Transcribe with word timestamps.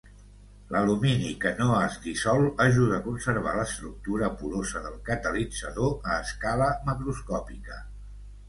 L'alumini 0.75 1.33
que 1.43 1.49
no 1.59 1.67
es 1.79 1.97
dissol 2.05 2.41
ajuda 2.65 2.95
a 2.97 3.03
conservar 3.09 3.53
l'estructura 3.59 4.31
porosa 4.41 4.81
del 4.87 4.99
catalitzador 5.11 5.95
a 6.15 6.19
escala 6.25 6.75
macroscòpica. 6.91 7.83